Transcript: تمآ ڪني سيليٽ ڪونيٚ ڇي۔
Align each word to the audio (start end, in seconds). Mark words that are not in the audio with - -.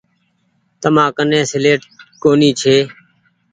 تمآ 0.81 1.05
ڪني 1.17 1.41
سيليٽ 1.51 1.81
ڪونيٚ 2.23 2.57
ڇي۔ 2.61 2.77